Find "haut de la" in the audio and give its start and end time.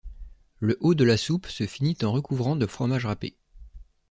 0.79-1.15